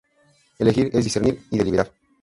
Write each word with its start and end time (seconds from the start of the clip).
Elegir 0.57 0.89
es 0.93 1.03
discernir 1.03 1.43
y 1.51 1.59
deliberar. 1.59 1.93